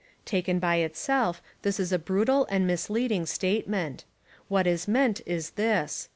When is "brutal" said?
1.99-2.47